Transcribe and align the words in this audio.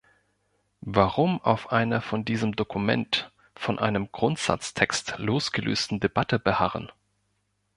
Warum 0.95 1.39
auf 1.43 1.71
einer 1.71 2.01
von 2.01 2.25
diesem 2.25 2.55
Dokument, 2.55 3.31
von 3.53 3.77
einem 3.77 4.11
Grundsatztext 4.11 5.19
losgelösten 5.19 5.99
Debatte 5.99 6.39
beharren? 6.39 6.91